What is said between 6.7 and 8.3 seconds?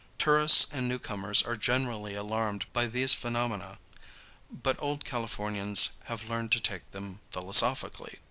them philosophically.